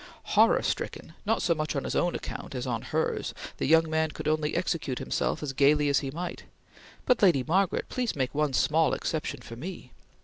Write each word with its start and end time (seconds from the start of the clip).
Horror 0.33 0.63
stricken, 0.63 1.13
not 1.27 1.43
so 1.43 1.53
much 1.53 1.75
on 1.75 1.83
his 1.83 1.95
own 1.95 2.15
account 2.15 2.55
as 2.55 2.65
on 2.65 2.81
hers, 2.81 3.35
the 3.57 3.67
young 3.67 3.87
man 3.87 4.09
could 4.09 4.27
only 4.27 4.55
execute 4.55 4.97
himself 4.97 5.43
as 5.43 5.53
gaily 5.53 5.89
as 5.89 5.99
he 5.99 6.09
might: 6.09 6.45
"But 7.05 7.21
Lady 7.21 7.43
Margaret, 7.47 7.85
please 7.87 8.15
make 8.15 8.33
one 8.33 8.53
small 8.53 8.95
exception 8.95 9.41
for 9.43 9.55
me!" 9.55 9.91